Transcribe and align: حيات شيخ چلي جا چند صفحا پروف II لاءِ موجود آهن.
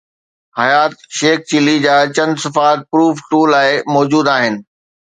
حيات 0.57 0.93
شيخ 1.17 1.37
چلي 1.49 1.75
جا 1.85 1.95
چند 2.15 2.33
صفحا 2.43 2.71
پروف 2.89 3.15
II 3.33 3.43
لاءِ 3.53 3.69
موجود 3.93 4.25
آهن. 4.35 4.55